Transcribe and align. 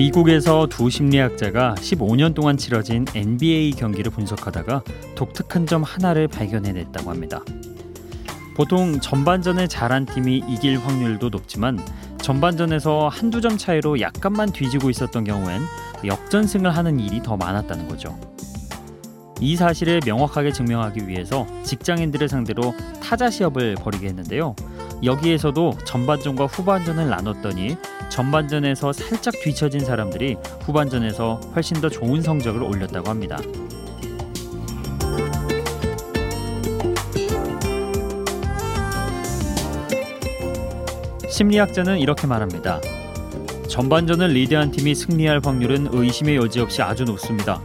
미국에서 0.00 0.66
두 0.66 0.88
심리학자가 0.88 1.74
15년 1.74 2.34
동안 2.34 2.56
치러진 2.56 3.04
NBA 3.14 3.72
경기를 3.72 4.10
분석하다가 4.10 4.82
독특한 5.14 5.66
점 5.66 5.82
하나를 5.82 6.26
발견해냈다고 6.26 7.10
합니다. 7.10 7.42
보통 8.56 8.98
전반전에 8.98 9.66
잘한 9.66 10.06
팀이 10.06 10.42
이길 10.48 10.78
확률도 10.78 11.28
높지만 11.28 11.78
전반전에서 12.16 13.08
한두 13.08 13.42
점 13.42 13.58
차이로 13.58 14.00
약간만 14.00 14.52
뒤지고 14.52 14.88
있었던 14.88 15.22
경우엔 15.22 15.60
역전승을 16.06 16.74
하는 16.74 16.98
일이 16.98 17.22
더 17.22 17.36
많았다는 17.36 17.86
거죠. 17.86 18.18
이 19.38 19.54
사실을 19.54 20.00
명확하게 20.06 20.52
증명하기 20.52 21.08
위해서 21.08 21.46
직장인들을 21.62 22.26
상대로 22.26 22.74
타자 23.02 23.28
시합을 23.28 23.74
벌이게 23.74 24.06
했는데요. 24.08 24.54
여기에서도 25.02 25.78
전반전과 25.84 26.46
후반전을 26.46 27.08
나눴더니 27.08 27.76
전반전에서 28.10 28.92
살짝 28.92 29.34
뒤처진 29.42 29.80
사람들이 29.80 30.36
후반전에서 30.62 31.40
훨씬 31.54 31.80
더 31.80 31.88
좋은 31.88 32.20
성적을 32.20 32.62
올렸다고 32.62 33.08
합니다. 33.08 33.38
심리학자는 41.28 41.98
이렇게 41.98 42.26
말합니다. 42.26 42.80
전반전을 43.68 44.28
리드한 44.28 44.72
팀이 44.72 44.94
승리할 44.94 45.40
확률은 45.42 45.88
의심의 45.92 46.36
여지 46.36 46.60
없이 46.60 46.82
아주 46.82 47.04
높습니다. 47.04 47.62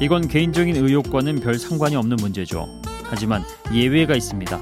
이건 0.00 0.28
개인적인 0.28 0.76
의욕과는 0.76 1.40
별 1.40 1.58
상관이 1.58 1.96
없는 1.96 2.18
문제죠. 2.18 2.68
하지만 3.02 3.42
예외가 3.72 4.14
있습니다. 4.14 4.60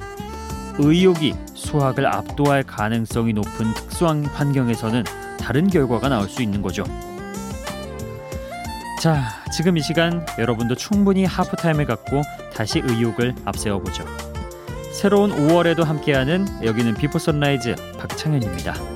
의욕이 0.79 1.35
수학을 1.55 2.07
압도할 2.07 2.63
가능성이 2.65 3.33
높은 3.33 3.73
특수한 3.75 4.25
환경에서는 4.25 5.05
다른 5.39 5.69
결과가 5.69 6.09
나올 6.09 6.29
수 6.29 6.43
있는 6.43 6.63
거죠. 6.63 6.85
자, 9.01 9.23
지금 9.55 9.77
이 9.77 9.83
시간 9.83 10.25
여러분도 10.39 10.75
충분히 10.75 11.25
하프타임을 11.25 11.85
갖고 11.85 12.23
다시 12.55 12.81
의욕을 12.83 13.35
앞세워 13.45 13.79
보죠. 13.81 14.05
새로운 14.93 15.31
5월에도 15.31 15.85
함께하는 15.85 16.47
여기는 16.65 16.95
Before 16.95 17.19
Sunrise 17.19 17.75
박창현입니다. 17.99 18.94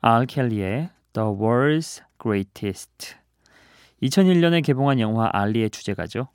알 0.00 0.26
켈리의 0.26 0.90
The 1.12 1.28
World's 1.28 2.02
Greatest 2.20 3.14
2001년에 4.02 4.64
개봉한 4.64 4.98
영화 4.98 5.30
알리의 5.32 5.70
주제가죠. 5.70 6.26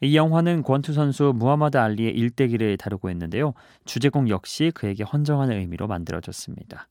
이 0.00 0.16
영화는 0.16 0.64
권투 0.64 0.92
선수 0.92 1.32
무하마드 1.36 1.76
알리의 1.76 2.12
일대기를 2.12 2.78
다루고 2.78 3.10
있는데요. 3.10 3.54
주제곡 3.84 4.28
역시 4.28 4.72
그에게 4.74 5.04
헌정하는 5.04 5.56
의미로 5.56 5.86
만들어졌습니다. 5.86 6.88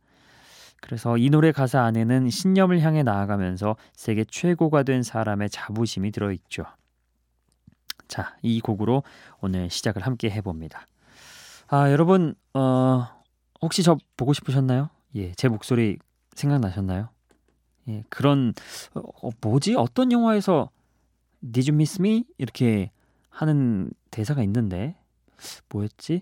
그래서 0.81 1.17
이 1.17 1.29
노래 1.29 1.51
가사 1.51 1.81
안에는 1.81 2.29
신념을 2.29 2.79
향해 2.79 3.03
나아가면서 3.03 3.75
세계 3.94 4.23
최고가 4.23 4.83
된 4.83 5.03
사람의 5.03 5.49
자부심이 5.49 6.11
들어있죠. 6.11 6.66
자, 8.07 8.38
이 8.41 8.61
곡으로 8.61 9.03
오늘 9.41 9.69
시작을 9.69 10.05
함께 10.05 10.29
해봅니다. 10.29 10.88
아, 11.75 11.89
여러분, 11.89 12.35
어, 12.53 13.07
혹시 13.59 13.81
저 13.81 13.97
보고 14.16 14.31
싶으셨나요? 14.34 14.91
예, 15.16 15.31
제 15.31 15.47
목소리 15.47 15.97
생각나셨나요? 16.35 17.09
예, 17.88 18.03
그런 18.09 18.53
어, 18.94 19.01
어, 19.23 19.31
뭐지? 19.41 19.73
어떤 19.75 20.11
영화에서 20.11 20.69
Did 21.41 21.72
you 21.72 21.75
miss 21.75 22.00
me? 22.00 22.25
이렇게 22.38 22.91
하는 23.31 23.89
대사가 24.11 24.44
있는데 24.44 24.95
뭐였지? 25.69 26.22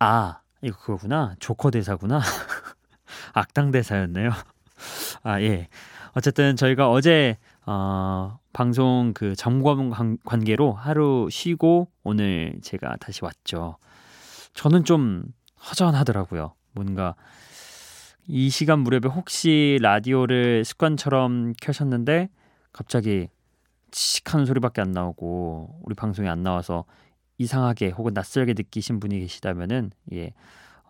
아, 0.00 0.40
이거 0.60 0.76
그거구나. 0.76 1.36
조커 1.38 1.70
대사구나. 1.70 2.20
악당 3.32 3.70
대사였네요. 3.70 4.30
아, 5.22 5.40
예. 5.40 5.68
어쨌든 6.14 6.56
저희가 6.56 6.90
어제 6.90 7.38
어, 7.64 8.40
방송 8.52 9.12
그 9.14 9.36
점검 9.36 9.92
관계로 10.24 10.72
하루 10.72 11.28
쉬고 11.30 11.86
오늘 12.02 12.58
제가 12.60 12.96
다시 12.96 13.24
왔죠. 13.24 13.76
저는 14.54 14.84
좀 14.84 15.24
허전하더라고요. 15.68 16.54
뭔가 16.72 17.14
이 18.26 18.48
시간 18.50 18.80
무렵에 18.80 19.12
혹시 19.12 19.78
라디오를 19.80 20.64
습관처럼 20.64 21.54
켜셨는데 21.60 22.28
갑자기 22.72 23.28
칙하는 23.90 24.46
소리밖에 24.46 24.80
안 24.80 24.92
나오고 24.92 25.80
우리 25.82 25.94
방송이 25.94 26.28
안 26.28 26.42
나와서 26.42 26.84
이상하게 27.38 27.88
혹은 27.90 28.12
낯설게 28.14 28.54
느끼신 28.56 29.00
분이 29.00 29.18
계시다면은 29.20 29.90
예. 30.12 30.32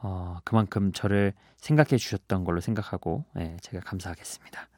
어, 0.03 0.39
그만큼 0.45 0.93
저를 0.93 1.33
생각해 1.59 1.97
주셨던 1.97 2.45
걸로 2.45 2.61
생각하고 2.61 3.25
예, 3.39 3.57
제가 3.61 3.81
감사하겠습니다. 3.81 4.69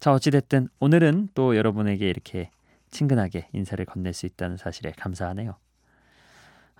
자, 0.00 0.12
어찌됐든 0.12 0.68
오늘은 0.80 1.28
또 1.34 1.56
여러분에게 1.56 2.08
이렇게 2.08 2.50
친근하게 2.90 3.48
인사를 3.52 3.84
건넬 3.84 4.12
수 4.12 4.26
있다는 4.26 4.56
사실에 4.56 4.92
감사하네요. 4.96 5.56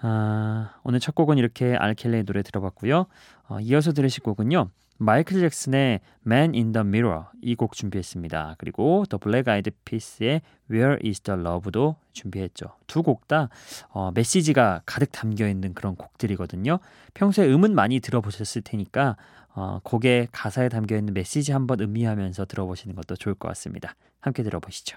아, 0.01 0.75
오늘 0.83 1.01
첫 1.01 1.15
곡은 1.15 1.39
이렇게 1.39 1.75
알켈레의 1.77 2.25
노래 2.25 2.43
들어봤고요. 2.43 3.07
어, 3.49 3.61
이어서 3.61 3.93
들으실 3.93 4.23
곡은요. 4.23 4.69
마이클 4.97 5.41
잭슨의 5.41 6.01
Man 6.25 6.53
in 6.55 6.73
the 6.73 6.87
Mirror 6.87 7.25
이 7.43 7.57
곡 7.57 7.73
준비했습니다. 7.73 8.55
그리고 8.59 9.05
The 9.11 9.19
Black 9.19 9.51
Eyed 9.51 9.71
Peas의 9.85 10.41
Where 10.71 10.99
is 11.05 11.21
the 11.21 11.41
Love도 11.41 11.97
준비했죠. 12.13 12.67
두 12.87 13.03
곡다 13.03 13.49
어, 13.89 14.13
메시지가 14.15 14.83
가득 14.87 15.11
담겨 15.11 15.49
있는 15.49 15.75
그런 15.75 15.97
곡들이거든요. 15.97 16.79
평소에 17.15 17.53
음은 17.53 17.75
많이 17.75 17.99
들어보셨을 18.01 18.63
테니까 18.63 19.17
어, 19.57 19.81
곡의 19.83 20.29
가사에 20.33 20.69
담겨 20.69 20.97
있는 20.97 21.13
메시지 21.15 21.51
한번 21.53 21.81
음미하면서 21.81 22.45
들어보시는 22.47 22.95
것도 22.95 23.17
좋을 23.17 23.35
것 23.35 23.49
같습니다. 23.49 23.95
함께 24.21 24.43
들어보시죠. 24.45 24.97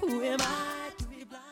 Who 0.00 0.22
am 0.22 0.38
I 0.40 0.90
to 0.98 1.04
be 1.08 1.24
blind? 1.24 1.42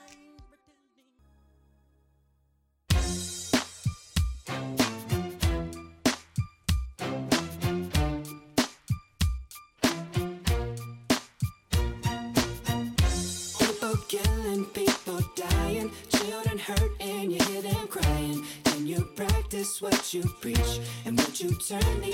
People 13.58 13.96
killing, 14.08 14.64
people 14.66 15.20
dying, 15.36 15.90
children 16.08 16.58
hurt, 16.58 16.90
and 17.00 17.32
you 17.32 17.42
hear 17.44 17.62
them 17.62 17.86
crying. 17.88 18.44
Can 18.64 18.86
you 18.86 19.00
practice 19.16 19.80
what 19.82 20.14
you 20.14 20.22
preach? 20.40 20.80
And 21.04 21.18
would 21.18 21.40
you 21.40 21.50
turn 21.50 22.00
the 22.00 22.13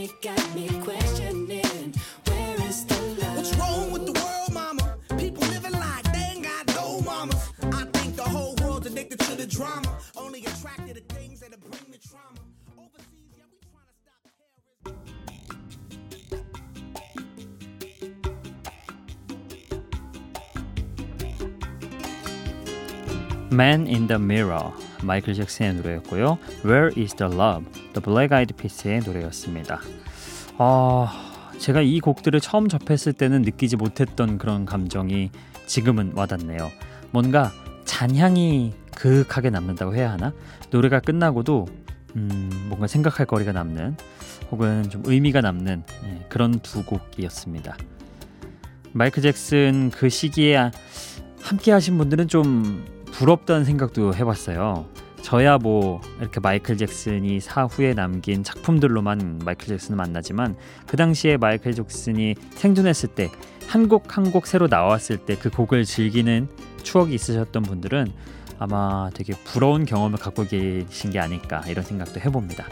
me, 0.00 0.08
got 0.22 0.54
me 0.54 0.68
questioning 0.82 1.94
where 2.24 2.56
is 2.68 2.86
the 2.86 2.94
love? 3.20 3.36
What's 3.36 3.54
wrong 3.56 3.92
with 3.92 4.06
the 4.06 4.12
world, 4.12 4.52
mama? 4.52 4.96
People 5.18 5.42
living 5.48 5.72
like 5.72 6.04
they 6.12 6.32
ain't 6.36 6.44
got 6.44 6.66
no 6.74 7.00
mamas. 7.02 7.50
I 7.62 7.84
think 7.92 8.16
the 8.16 8.22
whole 8.22 8.54
world's 8.62 8.86
addicted 8.86 9.20
to 9.20 9.36
the 9.36 9.46
drama, 9.46 9.98
only 10.16 10.40
attracted 10.40 10.96
to 10.96 11.02
things 11.14 11.40
that 11.40 11.50
bring 11.60 11.92
the 11.92 11.98
trauma. 11.98 12.40
Overseas, 12.78 13.36
yeah, 13.36 13.44
we 13.52 13.58
trying 13.68 13.88
to 13.92 13.96
stop 14.00 14.16
terrorism. 14.24 14.96
Man 23.50 23.86
in 23.86 24.06
the 24.06 24.18
Mirror 24.18 24.72
마이클 25.02 25.34
잭슨의 25.34 25.74
노래였고요. 25.74 26.38
Where 26.64 26.88
is 26.96 27.12
the 27.14 27.28
Love 27.28 27.66
The 27.92 28.02
Black 28.02 28.34
Eyed 28.34 28.54
Peas의 28.54 29.00
노래였습니다. 29.00 29.80
아, 30.58 31.32
제가 31.58 31.80
이 31.82 32.00
곡들을 32.00 32.40
처음 32.40 32.68
접했을 32.68 33.12
때는 33.12 33.42
느끼지 33.42 33.76
못했던 33.76 34.38
그런 34.38 34.64
감정이 34.64 35.30
지금은 35.66 36.12
와닿네요. 36.14 36.70
뭔가 37.10 37.52
잔향이 37.84 38.74
그윽하게 38.94 39.50
남는다고 39.50 39.94
해야 39.94 40.12
하나? 40.12 40.32
노래가 40.70 41.00
끝나고도 41.00 41.66
음, 42.16 42.66
뭔가 42.68 42.86
생각할 42.86 43.26
거리가 43.26 43.52
남는 43.52 43.96
혹은 44.50 44.88
좀 44.90 45.02
의미가 45.04 45.40
남는 45.40 45.84
네, 46.02 46.26
그런 46.28 46.58
두 46.60 46.84
곡이었습니다. 46.84 47.76
마이클 48.92 49.22
잭슨 49.22 49.90
그 49.90 50.08
시기에 50.08 50.70
함께 51.40 51.72
하신 51.72 51.96
분들은 51.98 52.28
좀 52.28 52.84
부럽다는 53.12 53.64
생각도 53.64 54.14
해봤어요. 54.14 54.86
저야 55.22 55.58
뭐 55.58 56.00
이렇게 56.18 56.40
마이클 56.40 56.76
잭슨이 56.76 57.40
사후에 57.40 57.94
남긴 57.94 58.42
작품들로만 58.42 59.40
마이클 59.44 59.68
잭슨을 59.68 59.96
만나지만 59.96 60.56
그 60.86 60.96
당시에 60.96 61.36
마이클 61.36 61.74
잭슨이 61.74 62.34
생존했을 62.54 63.10
때 63.10 63.30
한 63.68 63.86
곡 63.88 64.16
한 64.16 64.32
곡 64.32 64.46
새로 64.48 64.66
나왔을 64.66 65.18
때 65.18 65.36
그 65.36 65.48
곡을 65.50 65.84
즐기는 65.84 66.48
추억이 66.82 67.14
있으셨던 67.14 67.62
분들은 67.62 68.12
아마 68.58 69.08
되게 69.14 69.32
부러운 69.44 69.84
경험을 69.84 70.18
갖고 70.18 70.44
계신 70.44 71.10
게 71.10 71.20
아닐까 71.20 71.62
이런 71.68 71.84
생각도 71.84 72.18
해봅니다. 72.20 72.66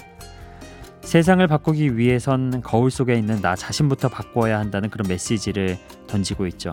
세상을 1.02 1.46
바꾸기 1.46 1.96
위해선 1.96 2.60
거울 2.62 2.90
속에 2.90 3.14
있는 3.14 3.40
나 3.40 3.54
자신부터 3.54 4.08
바꿔야 4.08 4.58
한다는 4.58 4.90
그런 4.90 5.06
메시지를 5.08 5.78
던지고 6.08 6.46
있죠. 6.48 6.72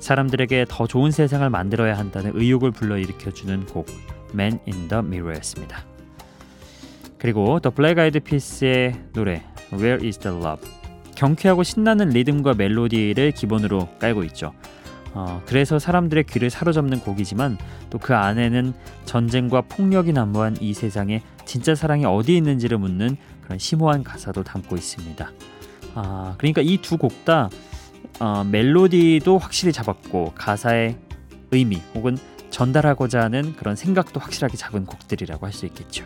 사람들에게 0.00 0.64
더 0.68 0.86
좋은 0.86 1.10
세상을 1.10 1.48
만들어야 1.50 1.96
한다는 1.98 2.32
의욕을 2.34 2.70
불러일으켜주는 2.70 3.66
곡 3.66 3.86
Man 4.34 4.58
in 4.66 4.88
the 4.88 5.04
Mirror였습니다. 5.04 5.84
그리고 7.18 7.58
The 7.60 7.74
Black 7.74 8.00
Eyed 8.00 8.20
Peas의 8.20 8.94
노래 9.12 9.42
Where 9.72 10.04
is 10.06 10.18
the 10.18 10.36
Love 10.36 10.68
경쾌하고 11.16 11.64
신나는 11.64 12.10
리듬과 12.10 12.54
멜로디를 12.54 13.32
기본으로 13.32 13.88
깔고 13.98 14.22
있죠. 14.24 14.52
어, 15.14 15.42
그래서 15.46 15.78
사람들의 15.78 16.24
귀를 16.24 16.48
사로잡는 16.50 17.00
곡이지만 17.00 17.58
또 17.90 17.98
그 17.98 18.14
안에는 18.14 18.72
전쟁과 19.04 19.62
폭력이 19.62 20.12
난무한 20.12 20.58
이 20.60 20.74
세상에 20.74 21.22
진짜 21.44 21.74
사랑이 21.74 22.04
어디 22.04 22.36
있는지를 22.36 22.78
묻는 22.78 23.16
그런 23.42 23.58
심오한 23.58 24.04
가사도 24.04 24.44
담고 24.44 24.76
있습니다. 24.76 25.32
아, 25.94 26.34
그러니까 26.38 26.60
이 26.62 26.78
두 26.78 26.98
곡다 26.98 27.48
어, 28.20 28.44
멜로디도 28.44 29.38
확실히 29.38 29.72
잡았고 29.72 30.34
가사의 30.36 30.96
의미 31.50 31.80
혹은 31.94 32.16
전달하고자 32.50 33.20
하는 33.22 33.54
그런 33.56 33.76
생각도 33.76 34.20
확실하게 34.20 34.56
잡은 34.56 34.84
곡들이라고 34.86 35.46
할 35.46 35.52
수 35.52 35.66
있겠죠. 35.66 36.04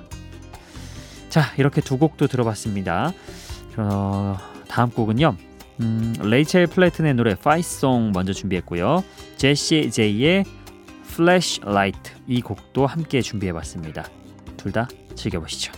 자 1.29 1.53
이렇게 1.57 1.81
두 1.81 1.99
곡도 1.99 2.27
들어봤습니다. 2.27 3.13
어, 3.77 4.37
다음 4.69 4.91
곡은요. 4.91 5.37
음, 5.81 6.15
레이첼 6.21 6.67
플래튼의 6.67 7.15
노래 7.15 7.35
파이송 7.35 8.13
먼저 8.13 8.33
준비했고요. 8.33 9.03
제시 9.37 9.91
제이의 9.91 10.45
Flashlight 11.07 12.13
이 12.27 12.41
곡도 12.43 12.87
함께 12.87 13.21
준비해봤습니다. 13.23 14.05
둘 14.57 14.73
다 14.73 14.89
즐겨보시죠. 15.17 15.73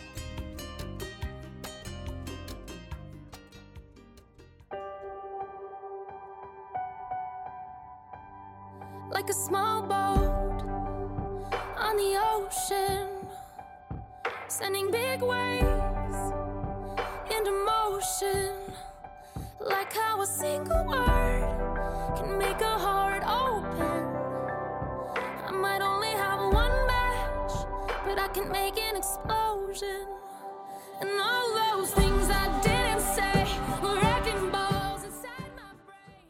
Can 28.34 28.50
make 28.50 28.76
an 28.76 28.96
explosion. 28.96 30.06
And 31.00 31.10
all 31.20 31.54
those 31.54 31.94
things 31.94 32.28
I 32.28 32.60
didn't 32.62 33.00
say 33.00 33.46
were 33.80 33.94
wrecking 33.94 34.50
balls 34.50 35.04
inside 35.04 35.52
my 35.54 35.70
brain. 35.86 36.26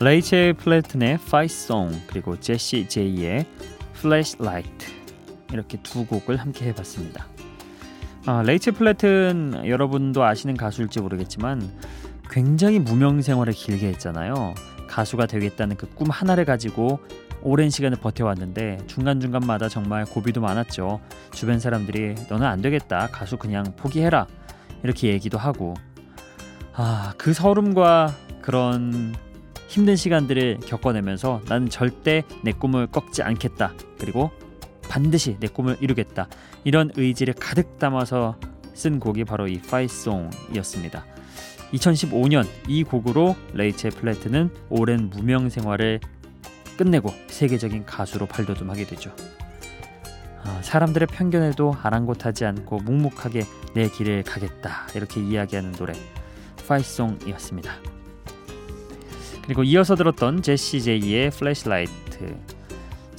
레이첼 0.00 0.54
플래튼의 0.54 1.18
Song 1.44 2.02
그리고 2.08 2.38
제시 2.40 2.88
제이의 2.88 3.46
Flashlight 3.98 4.86
이렇게 5.52 5.80
두 5.82 6.04
곡을 6.04 6.36
함께 6.36 6.66
해봤습니다. 6.66 7.39
아, 8.26 8.42
레이첼 8.42 8.74
플래튼 8.74 9.62
여러분도 9.66 10.22
아시는 10.24 10.56
가수일지 10.56 11.00
모르겠지만 11.00 11.70
굉장히 12.30 12.78
무명 12.78 13.22
생활을 13.22 13.52
길게 13.52 13.88
했잖아요. 13.88 14.54
가수가 14.88 15.26
되겠다는 15.26 15.76
그 15.76 15.86
꿈 15.94 16.08
하나를 16.10 16.44
가지고 16.44 17.00
오랜 17.42 17.70
시간을 17.70 17.98
버텨왔는데 17.98 18.78
중간중간마다 18.86 19.68
정말 19.68 20.04
고비도 20.04 20.40
많았죠. 20.40 21.00
주변 21.32 21.58
사람들이 21.58 22.14
너는 22.28 22.46
안 22.46 22.60
되겠다. 22.60 23.08
가수 23.10 23.36
그냥 23.38 23.64
포기해라. 23.76 24.26
이렇게 24.82 25.08
얘기도 25.08 25.38
하고 25.38 25.74
아, 26.74 27.14
그 27.16 27.32
서름과 27.32 28.14
그런 28.42 29.14
힘든 29.68 29.96
시간들을 29.96 30.60
겪어내면서 30.66 31.42
나는 31.48 31.68
절대 31.70 32.22
내 32.42 32.52
꿈을 32.52 32.86
꺾지 32.86 33.22
않겠다. 33.22 33.72
그리고 33.98 34.30
반드시 34.90 35.36
내 35.38 35.46
꿈을 35.46 35.76
이루겠다. 35.80 36.28
이런 36.64 36.90
의지를 36.96 37.32
가득 37.34 37.78
담아서 37.78 38.36
쓴 38.74 38.98
곡이 38.98 39.24
바로 39.24 39.46
이 39.46 39.62
파이송이었습니다. 39.62 41.06
2015년 41.72 42.44
이 42.66 42.82
곡으로 42.82 43.36
레이첼 43.54 43.92
플래트는 43.92 44.50
오랜 44.68 45.08
무명 45.08 45.48
생활을 45.48 46.00
끝내고 46.76 47.14
세계적인 47.28 47.86
가수로 47.86 48.26
발돋움하게 48.26 48.86
되죠. 48.86 49.14
아, 50.42 50.60
사람들의 50.62 51.06
편견에도 51.06 51.76
아랑곳하지 51.80 52.44
않고 52.46 52.78
묵묵하게 52.78 53.42
내 53.74 53.88
길을 53.88 54.24
가겠다 54.24 54.88
이렇게 54.96 55.22
이야기하는 55.22 55.72
노래 55.72 55.92
파이송이었습니다. 56.66 57.72
그리고 59.44 59.62
이어서 59.62 59.94
들었던 59.94 60.42
제시 60.42 60.82
제이의 60.82 61.30
Flashlight. 61.30 62.36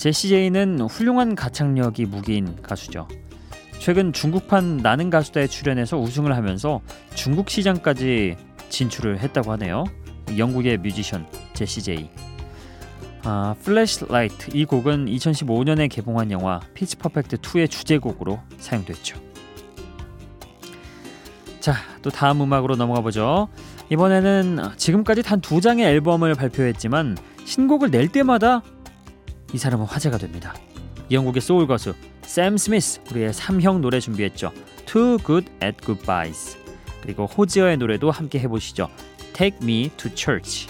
제시 0.01 0.29
제이는 0.29 0.81
훌륭한 0.81 1.35
가창력이 1.35 2.07
무기인 2.07 2.59
가수죠. 2.63 3.07
최근 3.77 4.11
중국판 4.11 4.77
나는 4.77 5.11
가수다에 5.11 5.45
출연해서 5.45 5.99
우승을 5.99 6.35
하면서 6.35 6.81
중국 7.13 7.51
시장까지 7.51 8.35
진출을 8.69 9.19
했다고 9.19 9.51
하네요. 9.51 9.83
영국의 10.35 10.79
뮤지션 10.79 11.27
제시 11.53 11.83
제이. 11.83 12.09
아, 13.23 13.53
Flashlight 13.61 14.57
이 14.57 14.65
곡은 14.65 15.05
2015년에 15.05 15.87
개봉한 15.87 16.31
영화 16.31 16.59
Pitch 16.73 16.95
Perfect 16.95 17.37
2의 17.37 17.69
주제곡으로 17.69 18.39
사용됐죠. 18.57 19.19
자, 21.59 21.75
또 22.01 22.09
다음 22.09 22.41
음악으로 22.41 22.75
넘어가 22.75 23.01
보죠. 23.01 23.49
이번에는 23.91 24.57
지금까지 24.77 25.21
단 25.21 25.41
두 25.41 25.61
장의 25.61 25.85
앨범을 25.85 26.33
발표했지만 26.33 27.19
신곡을 27.45 27.91
낼 27.91 28.07
때마다 28.07 28.63
이 29.53 29.57
사람은 29.57 29.85
화제가 29.85 30.17
됩니다. 30.17 30.53
영국의 31.09 31.41
소울 31.41 31.67
가수 31.67 31.93
샘 32.21 32.57
스미스 32.57 33.01
우리의 33.11 33.33
삼형 33.33 33.81
노래 33.81 33.99
준비했죠. 33.99 34.51
Too 34.85 35.17
Good 35.25 35.51
at 35.63 35.77
Goodbyes 35.85 36.57
그리고 37.01 37.25
호지어의 37.25 37.77
노래도 37.77 38.11
함께 38.11 38.39
해보시죠. 38.39 38.89
Take 39.33 39.59
Me 39.61 39.89
to 39.97 40.09
Church. 40.15 40.67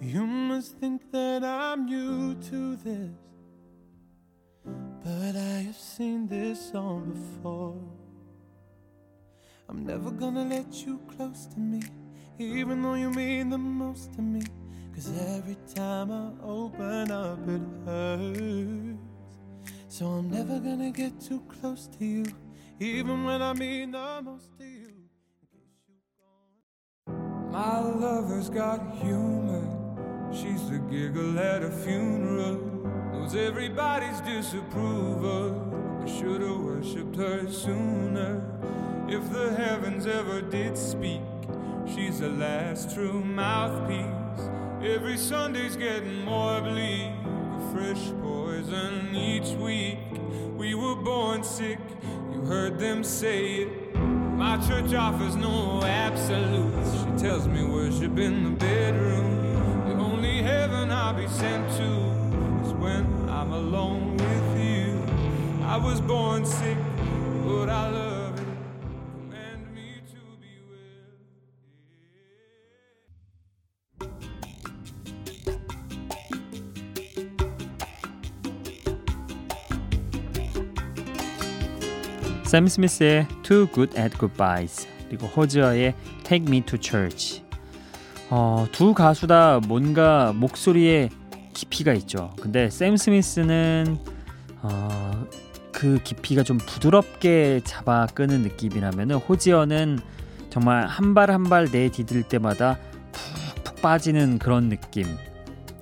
You 0.00 0.24
must 0.26 0.78
think 0.78 1.10
that 1.10 1.42
I'm 1.42 1.86
new 1.86 2.34
to 2.34 2.76
this. 2.76 3.10
But 4.64 5.34
I 5.36 5.62
have 5.66 5.76
seen 5.76 6.28
this 6.28 6.70
all 6.72 7.00
before. 7.00 7.82
I'm 9.68 9.84
never 9.84 10.10
gonna 10.10 10.44
let 10.44 10.86
you 10.86 11.00
close 11.16 11.46
to 11.46 11.58
me, 11.58 11.82
even 12.38 12.80
though 12.80 12.94
you 12.94 13.10
mean 13.10 13.50
the 13.50 13.58
most 13.58 14.14
to 14.14 14.22
me. 14.22 14.42
Cause 14.94 15.10
every 15.36 15.56
time 15.74 16.12
I 16.12 16.30
open 16.44 17.10
up, 17.10 17.40
it 17.48 17.62
hurts. 17.84 18.98
So 19.88 20.06
I'm 20.06 20.30
never 20.30 20.60
gonna 20.60 20.90
get 20.90 21.20
too 21.20 21.40
close 21.48 21.88
to 21.98 22.04
you, 22.04 22.24
even 22.78 23.24
when 23.24 23.42
I 23.42 23.52
mean 23.52 23.90
the 23.90 24.22
most 24.22 24.56
to 24.58 24.64
you. 24.64 24.92
My 27.50 27.80
lover's 27.80 28.48
got 28.48 28.94
humor. 28.96 29.77
She's 30.32 30.68
the 30.68 30.78
giggle 30.78 31.38
at 31.38 31.62
a 31.62 31.70
funeral. 31.70 32.56
Knows 33.12 33.34
everybody's 33.34 34.20
disapproval. 34.20 36.00
I 36.02 36.06
should 36.06 36.42
have 36.42 36.60
worshipped 36.60 37.16
her 37.16 37.50
sooner. 37.50 38.44
If 39.08 39.32
the 39.32 39.54
heavens 39.54 40.06
ever 40.06 40.42
did 40.42 40.76
speak, 40.76 41.22
she's 41.86 42.20
the 42.20 42.28
last 42.28 42.94
true 42.94 43.24
mouthpiece. 43.24 44.50
Every 44.82 45.16
Sunday's 45.16 45.76
getting 45.76 46.24
more 46.24 46.60
bleak. 46.60 47.10
A 47.24 47.72
fresh 47.72 48.12
poison 48.20 49.16
each 49.16 49.56
week. 49.56 49.98
We 50.56 50.74
were 50.74 50.96
born 50.96 51.42
sick, 51.42 51.78
you 52.32 52.42
heard 52.42 52.78
them 52.78 53.02
say 53.02 53.62
it. 53.62 53.94
My 53.96 54.56
church 54.68 54.92
offers 54.92 55.36
no 55.36 55.82
absolutes. 55.82 56.92
She 56.92 57.24
tells 57.24 57.48
me 57.48 57.64
worship 57.64 58.18
in 58.18 58.44
the 58.44 58.50
bedroom. 58.50 59.47
The 61.07 61.07
only 61.07 61.07
heaven 61.07 61.07
I'll 61.07 61.13
be 61.13 61.27
sent 61.33 61.69
to 61.77 62.67
is 62.67 62.73
when 62.73 63.05
I'm 63.29 63.53
alone 63.53 64.17
with 64.17 64.59
you. 64.59 64.99
I 65.63 65.77
was 65.77 66.01
born 66.01 66.45
sick, 66.45 66.77
but 67.45 67.69
I 67.69 67.89
love 67.89 68.37
it. 68.37 68.47
Command 69.15 69.73
me 69.73 70.01
to 70.11 70.19
be 70.41 70.59
well. 70.67 71.19
샘 82.43 82.67
스미스의 82.67 83.27
Too 83.43 83.67
Good 83.67 83.97
at 83.97 84.17
Goodbyes 84.17 84.85
그리고 85.07 85.27
호즈어의 85.27 85.95
Take 86.23 86.45
Me 86.49 86.59
to 86.59 86.77
Church 86.77 87.41
어, 88.30 88.66
두 88.72 88.92
가수 88.94 89.26
다 89.26 89.60
뭔가 89.66 90.32
목소리에 90.34 91.08
깊이가 91.54 91.92
있죠. 91.94 92.32
근데 92.40 92.68
샘 92.70 92.96
스미스는 92.96 93.98
어, 94.62 95.26
그 95.72 95.98
깊이가 96.04 96.42
좀 96.42 96.58
부드럽게 96.58 97.60
잡아 97.64 98.06
끄는 98.06 98.42
느낌이라면 98.42 99.12
호지어는 99.12 99.98
정말 100.50 100.86
한 100.86 101.14
발 101.14 101.30
한 101.30 101.44
발 101.44 101.68
내디딜 101.70 102.24
때마다 102.24 102.78
푹푹 103.12 103.80
빠지는 103.82 104.38
그런 104.38 104.68
느낌. 104.68 105.04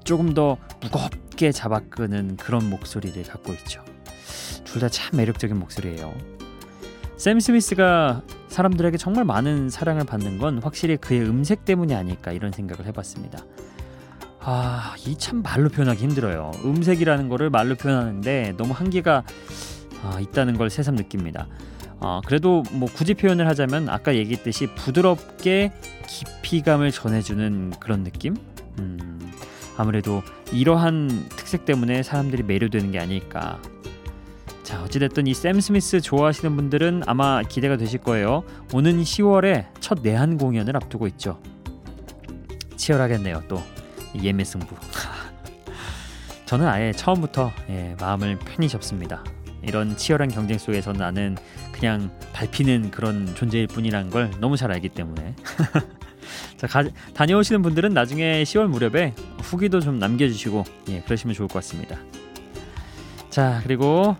조금 0.04 0.34
더 0.34 0.56
무겁게 0.80 1.50
잡아 1.50 1.80
끄는 1.80 2.36
그런 2.36 2.70
목소리를 2.70 3.20
갖고 3.24 3.52
있죠. 3.54 3.82
둘 4.64 4.80
다 4.80 4.88
참 4.88 5.16
매력적인 5.16 5.58
목소리예요. 5.58 6.14
샘 7.16 7.40
스미스가 7.40 8.22
사람들에게 8.56 8.96
정말 8.96 9.26
많은 9.26 9.68
사랑을 9.68 10.04
받는 10.04 10.38
건 10.38 10.60
확실히 10.62 10.96
그의 10.96 11.20
음색 11.20 11.66
때문이 11.66 11.94
아닐까 11.94 12.32
이런 12.32 12.52
생각을 12.52 12.86
해봤습니다. 12.86 13.44
아, 14.40 14.94
이 15.06 15.14
참 15.18 15.42
말로 15.42 15.68
표현하기 15.68 16.02
힘들어요. 16.02 16.52
음색이라는 16.64 17.28
거를 17.28 17.50
말로 17.50 17.74
표현하는데 17.74 18.54
너무 18.56 18.72
한계가 18.72 19.24
아, 20.02 20.20
있다는 20.20 20.56
걸 20.56 20.70
새삼 20.70 20.94
느낍니다. 20.94 21.48
어, 22.00 22.22
그래도 22.24 22.62
뭐 22.72 22.88
굳이 22.90 23.12
표현을 23.12 23.46
하자면 23.46 23.90
아까 23.90 24.14
얘기했듯이 24.14 24.68
부드럽게 24.74 25.72
깊이감을 26.08 26.92
전해주는 26.92 27.74
그런 27.78 28.04
느낌? 28.04 28.36
음, 28.78 29.32
아무래도 29.76 30.22
이러한 30.50 31.26
특색 31.36 31.66
때문에 31.66 32.02
사람들이 32.02 32.42
매료되는 32.42 32.90
게 32.90 33.00
아닐까 33.00 33.60
자 34.66 34.82
어찌됐든 34.82 35.28
이 35.28 35.32
샘 35.32 35.60
스미스 35.60 36.00
좋아하시는 36.00 36.56
분들은 36.56 37.04
아마 37.06 37.40
기대가 37.44 37.76
되실 37.76 38.00
거예요. 38.00 38.42
오는 38.74 39.00
10월에 39.00 39.66
첫 39.78 40.00
내한 40.02 40.36
공연을 40.38 40.74
앞두고 40.74 41.06
있죠. 41.06 41.40
치열하겠네요 42.76 43.44
또 43.46 43.62
예매 44.20 44.42
승부. 44.42 44.74
저는 46.46 46.66
아예 46.66 46.90
처음부터 46.90 47.52
예, 47.68 47.94
마음을 48.00 48.40
편히 48.40 48.68
접습니다. 48.68 49.22
이런 49.62 49.96
치열한 49.96 50.30
경쟁 50.30 50.58
속에서 50.58 50.92
나는 50.92 51.36
그냥 51.70 52.10
밟히는 52.32 52.90
그런 52.90 53.32
존재일 53.36 53.68
뿐이라는 53.68 54.10
걸 54.10 54.32
너무 54.40 54.56
잘 54.56 54.72
알기 54.72 54.88
때문에 54.88 55.36
자 56.58 56.66
가, 56.66 56.82
다녀오시는 57.14 57.62
분들은 57.62 57.94
나중에 57.94 58.42
10월 58.42 58.66
무렵에 58.66 59.14
후기도 59.42 59.78
좀 59.78 60.00
남겨주시고 60.00 60.64
예, 60.88 61.02
그러시면 61.02 61.34
좋을 61.34 61.46
것 61.46 61.54
같습니다. 61.54 61.98
자 63.30 63.60
그리고 63.62 64.16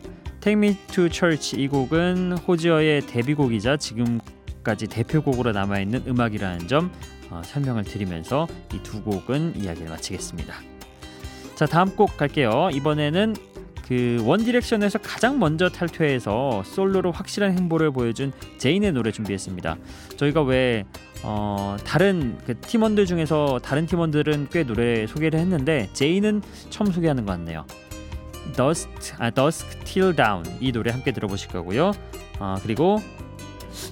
Take 0.46 0.52
Me 0.52 0.76
to 0.92 1.08
Church 1.08 1.60
이 1.60 1.66
곡은 1.66 2.38
호지어의 2.46 3.08
데뷔곡이자 3.08 3.78
지금까지 3.78 4.86
대표곡으로 4.86 5.50
남아있는 5.50 6.04
음악이라는 6.06 6.68
점 6.68 6.92
어, 7.30 7.42
설명을 7.44 7.82
드리면서 7.82 8.46
이 8.72 8.78
두 8.84 9.02
곡은 9.02 9.56
이야기를 9.56 9.88
마치겠습니다. 9.88 10.54
자 11.56 11.66
다음 11.66 11.96
곡 11.96 12.16
갈게요. 12.16 12.70
이번에는 12.72 13.34
그 13.88 14.22
One 14.24 14.39
Direction에서 14.39 15.00
가장 15.00 15.40
먼저 15.40 15.68
탈퇴해서 15.68 16.62
솔로로 16.64 17.10
확실한 17.10 17.58
행보를 17.58 17.90
보여준 17.90 18.30
제인의 18.58 18.92
노래 18.92 19.10
준비했습니다. 19.10 19.76
저희가 20.16 20.42
왜 20.42 20.84
어, 21.24 21.76
다른 21.84 22.38
그 22.46 22.56
팀원들 22.60 23.06
중에서 23.06 23.58
다른 23.64 23.86
팀원들은 23.86 24.50
꽤 24.52 24.62
노래 24.62 25.08
소개를 25.08 25.40
했는데 25.40 25.90
제인은 25.92 26.42
처음 26.70 26.92
소개하는 26.92 27.26
것 27.26 27.32
같네요. 27.32 27.66
Dust, 28.54 29.14
아, 29.18 29.30
Dusk 29.30 29.84
Till 29.84 30.14
Dawn 30.14 30.44
이 30.60 30.72
노래 30.72 30.90
함께 30.90 31.12
들어보실 31.12 31.48
거고요. 31.48 31.92
아, 32.38 32.58
그리고 32.62 33.02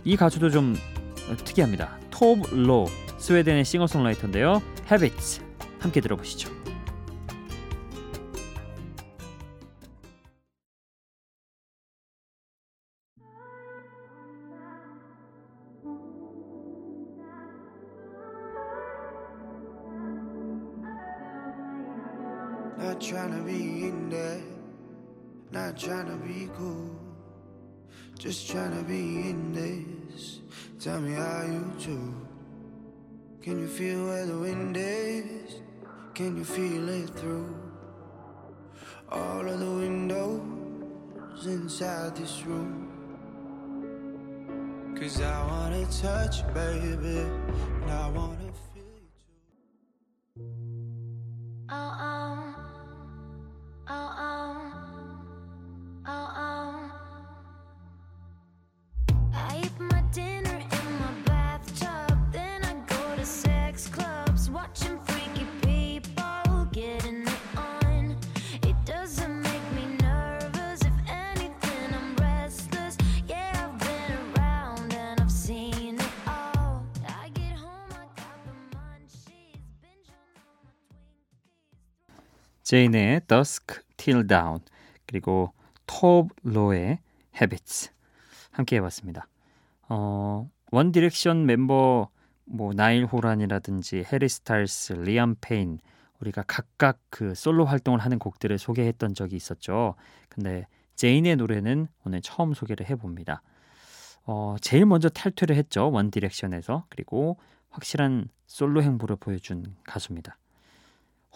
이 0.04 0.16
가수도 0.16 0.50
좀 0.50 0.76
특이합니다. 1.44 1.98
톱로 2.10 2.86
스웨덴의 3.18 3.64
싱어송라이터인데요. 3.64 4.62
Habits 4.90 5.40
함께 5.80 6.00
들어보시죠. 6.00 6.63
Feel 33.84 34.06
where 34.06 34.24
the 34.24 34.38
wind 34.38 34.76
is? 34.78 35.56
Can 36.14 36.38
you 36.38 36.44
feel 36.44 36.88
it 36.88 37.10
through 37.10 37.54
all 39.10 39.46
of 39.46 39.58
the 39.60 39.72
windows 39.84 41.44
inside 41.44 42.16
this 42.16 42.46
room? 42.46 42.72
Cause 44.98 45.20
I 45.20 45.38
wanna 45.50 45.84
touch 46.02 46.38
you, 46.38 46.48
baby, 46.54 47.18
and 47.82 47.90
I 47.90 48.08
wanna 48.08 48.52
제인의 82.64 83.20
Dusk 83.28 83.82
Till 83.98 84.26
Dawn 84.26 84.58
그리고 85.06 85.52
Tove 85.86 86.30
Lo의 86.42 86.98
Habits 87.34 87.90
함께 88.50 88.76
해봤습니다. 88.76 89.26
어, 89.88 90.48
One 90.72 90.90
Direction 90.90 91.44
멤버 91.46 92.08
뭐 92.46 92.72
나일 92.74 93.04
호란이라든지 93.04 94.04
해리 94.10 94.28
스타일스, 94.28 94.94
리암 94.94 95.36
페인 95.40 95.78
우리가 96.20 96.42
각각 96.46 96.98
그 97.10 97.34
솔로 97.34 97.66
활동을 97.66 97.98
하는 97.98 98.18
곡들을 98.18 98.56
소개했던 98.58 99.14
적이 99.14 99.36
있었죠. 99.36 99.94
근데 100.28 100.66
제인의 100.94 101.36
노래는 101.36 101.88
오늘 102.04 102.22
처음 102.22 102.54
소개를 102.54 102.88
해봅니다. 102.88 103.42
어, 104.24 104.56
제일 104.62 104.86
먼저 104.86 105.08
탈퇴를 105.10 105.56
했죠. 105.56 105.90
One 105.90 106.10
Direction에서 106.10 106.86
그리고 106.88 107.38
확실한 107.68 108.28
솔로 108.46 108.82
행보를 108.82 109.16
보여준 109.16 109.76
가수입니다. 109.84 110.38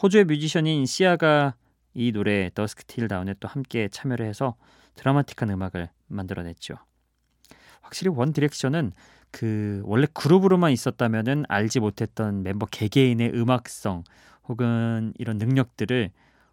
호주의 0.00 0.25
뮤지션인 0.25 0.87
시아가 0.87 1.55
이 1.95 2.12
노래 2.12 2.50
Dusk 2.54 2.85
Till 2.85 3.08
Dawn에 3.08 3.35
또 3.40 3.49
함께 3.49 3.88
참여를 3.88 4.26
해서 4.26 4.55
드라마틱한 4.95 5.50
음악을 5.50 5.88
만들어냈죠. 6.07 6.75
확실히 7.81 8.11
One 8.14 8.32
Direction은 8.32 8.92
그 9.31 9.83
원래 9.85 10.07
그룹으로만 10.12 10.73
있었다면은 10.73 11.45
알지 11.49 11.81
못했던 11.81 12.43
멤버 12.43 12.67
개개인의 12.67 13.33
음악성 13.35 14.05
혹은 14.49 15.12
이런 15.19 15.38
능력들을 15.38 16.11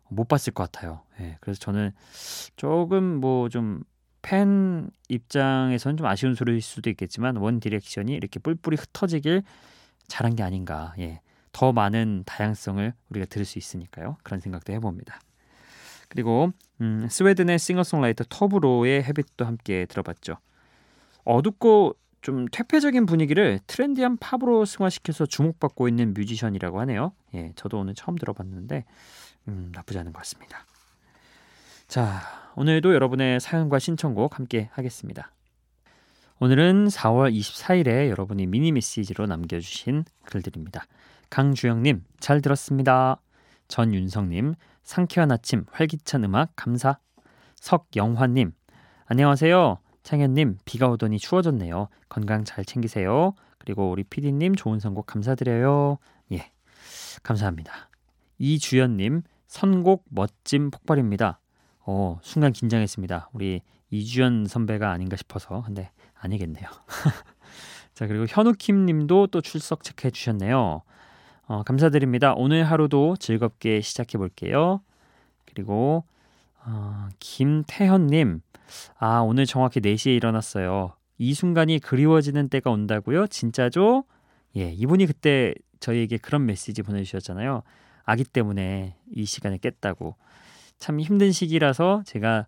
못 0.10 0.28
봤을 0.28 0.54
것 0.54 0.72
같아요. 0.72 1.02
예, 1.20 1.38
그래서 1.40 1.60
저는 1.60 1.92
조금 2.56 3.20
뭐 3.20 3.50
좀 3.50 3.84
팬 4.26 4.90
입장에서는 5.08 5.98
좀 5.98 6.08
아쉬운 6.08 6.34
소리일 6.34 6.60
수도 6.60 6.90
있겠지만 6.90 7.36
One 7.36 7.60
Direction이 7.60 8.12
이렇게 8.12 8.40
뿔뿔이 8.40 8.76
흩어지길 8.76 9.44
잘한 10.08 10.36
게 10.36 10.42
아닌가. 10.42 10.96
예, 10.98 11.22
더 11.56 11.72
많은 11.72 12.24
다양성을 12.26 12.92
우리가 13.10 13.28
들을 13.28 13.46
수 13.46 13.58
있으니까요. 13.58 14.18
그런 14.24 14.42
생각도 14.42 14.74
해봅니다. 14.74 15.22
그리고 16.10 16.52
음, 16.82 17.08
스웨덴의 17.10 17.60
싱어송라이터 17.60 18.26
Tove 18.28 18.65
Lo의 18.65 19.02
Habits도 19.06 19.46
함께 19.46 19.86
들어봤죠. 19.86 20.36
어둡고 21.24 21.96
좀 22.20 22.46
퇴폐적인 22.52 23.06
분위기를 23.06 23.62
트렌디한 23.68 24.18
팝으로 24.18 24.66
승화시켜서 24.66 25.26
주목받고 25.26 25.88
있는 25.88 26.14
뮤지션이라고 26.14 26.82
하네요. 26.82 27.14
예, 27.36 27.54
저도 27.56 27.80
오늘 27.80 27.94
처음 27.96 28.18
들어봤는데 28.18 28.84
음, 29.48 29.72
나쁘지 29.74 29.98
않은 30.00 30.12
것 30.12 30.20
같습니다. 30.20 30.66
자, 31.88 32.20
오늘도 32.58 32.94
여러분의 32.94 33.40
사연과 33.40 33.80
신청곡 33.80 34.38
함께 34.38 34.68
하겠습니다. 34.74 35.32
오늘은 36.40 36.88
4월 36.90 37.34
24일에 37.34 38.10
여러분이 38.10 38.46
미니 38.46 38.74
메시지로 38.74 39.26
남겨주신 39.26 40.04
글들입니다. 40.26 40.86
강주영님, 41.30 42.04
잘 42.20 42.42
들었습니다. 42.42 43.22
전윤성님, 43.68 44.56
상쾌한 44.84 45.32
아침, 45.32 45.66
활기찬 45.72 46.24
음악 46.24 46.52
감사. 46.56 46.98
석영화님, 47.56 48.54
안녕하세요. 49.06 49.80
창현님, 50.04 50.58
비가 50.66 50.88
오더니 50.90 51.18
추워졌네요. 51.18 51.88
건강 52.10 52.44
잘 52.44 52.64
챙기세요. 52.64 53.34
그리고 53.58 53.90
우리 53.90 54.04
PD님 54.04 54.56
좋은 54.56 54.80
선곡 54.80 55.08
감사드려요. 55.08 55.98
예, 56.32 56.52
감사합니다. 57.24 57.90
이주연님, 58.38 59.24
선곡 59.48 60.06
멋짐 60.10 60.70
폭발입니다. 60.70 61.40
어, 61.86 62.20
순간 62.22 62.52
긴장했습니다. 62.52 63.30
우리 63.34 63.62
이주연 63.90 64.46
선배가 64.48 64.92
아닌가 64.92 65.16
싶어서. 65.16 65.64
근데 65.64 65.92
아니겠네요. 66.14 66.68
자, 67.94 68.08
그리고 68.08 68.26
현우킴 68.28 68.86
님도 68.86 69.28
또 69.28 69.42
출석 69.42 69.84
체크해 69.84 70.12
주셨네요. 70.12 70.82
어, 71.48 71.62
감사드립니다. 71.64 72.34
오늘 72.36 72.64
하루도 72.64 73.18
즐겁게 73.18 73.82
시작해 73.82 74.18
볼게요. 74.18 74.82
그리고 75.46 76.04
어, 76.66 77.08
김태현 77.20 78.08
님. 78.08 78.42
아, 78.98 79.20
오늘 79.20 79.46
정확히 79.46 79.80
4시에 79.80 80.16
일어났어요. 80.16 80.94
이 81.20 81.34
순간이 81.36 81.80
그리워지는 81.80 82.50
때가 82.50 82.72
온다고요? 82.72 83.28
진짜죠? 83.28 84.06
예, 84.58 84.72
이분이 84.72 85.06
그때 85.06 85.54
저희에게 85.80 86.18
그런 86.18 86.48
메시지 86.48 86.82
보내주셨잖아요. 86.82 87.62
아기 88.04 88.24
때문에 88.24 88.96
이 89.14 89.26
시간에 89.26 89.60
깼다고. 89.60 90.16
참 90.80 91.00
힘든 91.00 91.32
시기라서 91.32 92.02
제가 92.06 92.48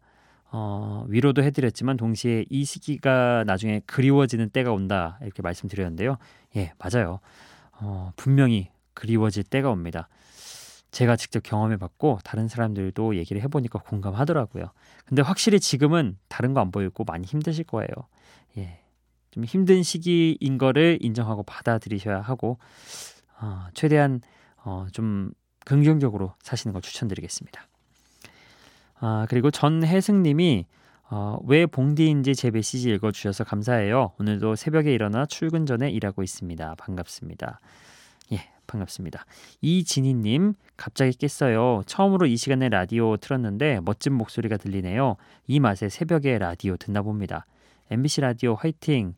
어, 0.50 1.06
위로도 1.08 1.44
해드렸지만 1.44 1.98
동시에 1.98 2.46
이 2.50 2.66
시기가 2.66 3.44
나중에 3.46 3.82
그리워지는 3.86 4.50
때가 4.50 4.72
온다 4.72 5.20
이렇게 5.22 5.44
말씀드렸는데요. 5.44 6.18
예, 6.56 6.74
맞아요. 6.80 7.20
어, 7.80 8.12
분명히 8.16 8.70
그리워질 8.98 9.44
때가 9.44 9.70
옵니다. 9.70 10.10
제가 10.90 11.16
직접 11.16 11.44
경험해봤고 11.44 12.20
다른 12.24 12.48
사람들도 12.48 13.16
얘기를 13.18 13.42
해보니까 13.44 13.80
공감하더라고요. 13.80 14.72
근데 15.06 15.22
확실히 15.22 15.60
지금은 15.60 16.18
다른 16.28 16.54
거 16.54 16.62
안 16.62 16.72
보이고 16.72 17.04
많이 17.04 17.26
힘드실 17.28 17.66
거예요. 17.66 17.88
예, 18.58 18.80
좀 19.32 19.44
힘든 19.44 19.84
시기인 19.84 20.58
거를 20.58 20.98
인정하고 21.02 21.44
받아들이셔야 21.44 22.22
하고 22.22 22.58
어, 23.40 23.68
최대한 23.76 24.22
어, 24.64 24.88
좀 24.92 25.32
긍정적으로 25.66 26.34
사시는 26.42 26.74
걸 26.74 26.82
추천드리겠습니다. 26.82 27.68
아, 29.00 29.28
그리고 29.30 29.52
전혜승님이 29.52 30.66
어, 31.10 31.38
왜 31.46 31.66
봉디인지 31.68 32.36
제 32.36 32.50
메시지 32.50 32.90
읽어주셔서 32.90 33.44
감사해요. 33.44 34.14
오늘도 34.20 34.56
새벽에 34.56 34.92
일어나 34.94 35.26
출근 35.26 35.66
전에 35.66 35.92
일하고 35.92 36.24
있습니다. 36.24 36.76
반갑습니다. 36.76 37.60
예, 38.68 38.72
반갑습니다. 38.72 39.26
이진희님, 39.62 40.54
갑자기 40.76 41.12
깼어요. 41.14 41.84
처음으로 41.86 42.26
이 42.28 42.36
시간에 42.36 42.70
라디오 42.70 43.18
틀었는데 43.18 43.80
멋진 43.84 44.14
목소리가 44.14 44.58
들리네요. 44.58 45.16
이 45.48 45.60
맛에 45.60 45.90
새벽에 45.90 46.38
라디오 46.38 46.76
듣나 46.76 47.02
봅니다. 47.02 47.46
MBC 47.90 48.22
라디오 48.22 48.56
화이팅! 48.56 49.16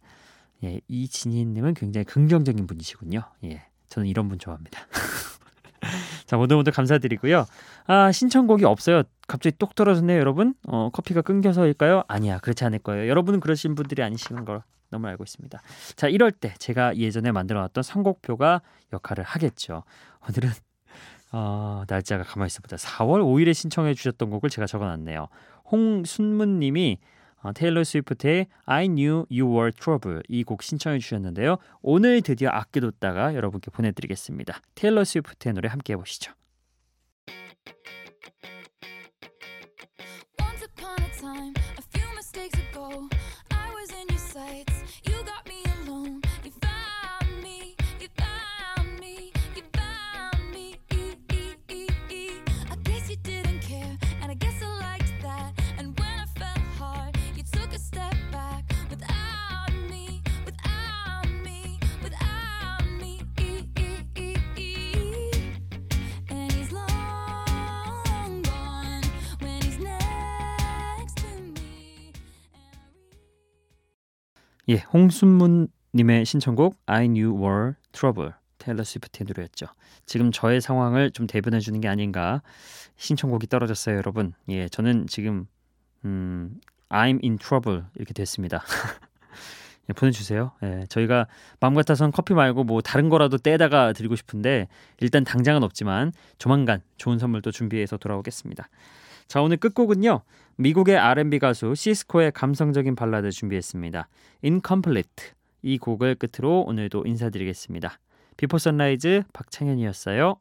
예, 0.63 0.79
이진희님은 0.87 1.73
굉장히 1.73 2.05
긍정적인 2.05 2.67
분이시군요. 2.67 3.23
예, 3.45 3.63
저는 3.87 4.07
이런 4.07 4.29
분 4.29 4.37
좋아합니다. 4.37 4.79
자, 6.25 6.37
모두 6.37 6.55
모두 6.55 6.71
감사드리고요. 6.71 7.45
아, 7.87 8.11
신청곡이 8.11 8.65
없어요. 8.65 9.03
갑자기 9.27 9.57
똑 9.57 9.73
떨어졌네요, 9.73 10.19
여러분. 10.19 10.53
어, 10.67 10.89
커피가 10.91 11.21
끊겨서일까요? 11.21 12.03
아니야, 12.07 12.37
그렇지 12.39 12.63
않을 12.65 12.79
거예요. 12.79 13.09
여러분은 13.09 13.39
그러신 13.39 13.73
분들이 13.75 14.03
아니시는 14.03 14.45
걸 14.45 14.61
너무 14.89 15.07
알고 15.07 15.23
있습니다. 15.23 15.61
자, 15.95 16.07
이럴 16.07 16.31
때 16.31 16.53
제가 16.57 16.95
예전에 16.97 17.31
만들어 17.31 17.61
놨던 17.61 17.83
선곡표가 17.83 18.61
역할을 18.93 19.23
하겠죠. 19.23 19.83
오늘은 20.27 20.49
어, 21.31 21.83
날짜가 21.87 22.23
가만히 22.23 22.47
있어보자. 22.47 22.75
4월 22.75 23.21
5일에 23.21 23.53
신청해 23.53 23.93
주셨던 23.93 24.29
곡을 24.29 24.49
제가 24.49 24.65
적어놨네요. 24.65 25.27
홍순문 25.71 26.59
님이 26.59 26.97
어, 27.41 27.53
테일러 27.53 27.83
스위프트의 27.83 28.47
I 28.65 28.87
Knew 28.87 29.25
You 29.31 29.49
Were 29.49 29.71
Trouble 29.71 30.21
이 30.27 30.43
곡 30.43 30.63
신청해 30.63 30.99
주셨는데요. 30.99 31.57
오늘 31.81 32.21
드디어 32.21 32.49
아껴뒀다가 32.49 33.35
여러분께 33.35 33.71
보내드리겠습니다. 33.71 34.59
테일러 34.75 35.03
스위프트의 35.03 35.53
노래 35.53 35.69
함께 35.69 35.93
해보시죠. 35.93 36.33
예, 74.69 74.83
홍순문 74.93 75.67
님의 75.95 76.25
신청곡 76.25 76.77
I 76.85 77.07
Knew 77.07 77.35
Were 77.35 77.73
Trouble 77.91 78.33
테일러 78.59 78.83
스위프트의 78.83 79.25
노래였죠. 79.27 79.65
지금 80.05 80.31
저의 80.31 80.61
상황을 80.61 81.09
좀 81.09 81.25
대변해 81.25 81.59
주는 81.59 81.81
게 81.81 81.87
아닌가 81.87 82.43
신청곡이 82.95 83.47
떨어졌어요, 83.47 83.97
여러분. 83.97 84.33
예, 84.49 84.69
저는 84.69 85.07
지금 85.07 85.47
음, 86.05 86.59
I'm 86.89 87.19
in 87.23 87.39
trouble 87.39 87.85
이렇게 87.95 88.13
됐습니다. 88.13 88.63
예, 89.89 89.93
보내주세요. 89.93 90.51
예, 90.61 90.85
저희가 90.87 91.25
마음 91.59 91.73
같아선 91.73 92.11
커피 92.11 92.35
말고 92.35 92.63
뭐 92.63 92.81
다른 92.81 93.09
거라도 93.09 93.39
떼다가 93.39 93.93
드리고 93.93 94.15
싶은데 94.15 94.67
일단 94.99 95.23
당장은 95.23 95.63
없지만 95.63 96.13
조만간 96.37 96.83
좋은 96.97 97.17
선물도 97.17 97.49
준비해서 97.51 97.97
돌아오겠습니다. 97.97 98.69
자 99.29 99.43
오늘 99.43 99.57
끝곡은요 99.57 100.23
미국의 100.55 100.97
R&B 100.97 101.37
가수 101.37 101.75
시스코의 101.75 102.31
감성적인 102.31 102.95
발라드 102.95 103.29
준비했습니다. 103.29 104.09
Incomplete 104.43 105.27
이 105.61 105.77
곡을 105.77 106.15
끝으로 106.15 106.61
오늘도 106.61 107.03
인사드리겠습니다. 107.05 107.99
비포 108.37 108.57
선라이즈 108.57 109.23
박창현이었어요. 109.31 110.37